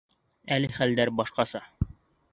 [0.55, 1.65] Әле хәлдәр башҡаса.